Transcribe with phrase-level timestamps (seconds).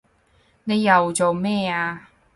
[0.63, 2.09] 你又做咩啊